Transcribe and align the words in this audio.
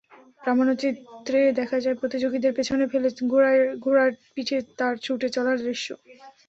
প্রামাণ্যচিত্রে 0.43 1.39
দেখা 1.59 1.77
যায় 1.83 1.99
প্রতিযোগীদের 2.01 2.55
পেছনে 2.57 2.85
ফেলে 2.91 3.09
ঘোড়ার 3.83 4.11
পিঠে 4.33 4.57
তার 4.79 4.93
ছুটে 5.03 5.27
চলার 5.35 5.57
দৃশ্য। 5.61 5.87